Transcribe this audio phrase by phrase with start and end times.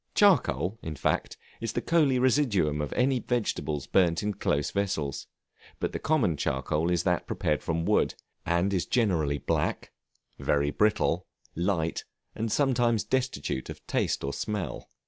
[0.15, 5.27] Charcoal, in fact, is the coaly residuum of any vegetables burnt in close vessels;
[5.79, 9.91] but the common charcoal is that prepared from wood, and is generally black,
[10.39, 12.03] very brittle, light,
[12.33, 12.49] and
[13.11, 14.89] destitute of taste or smell.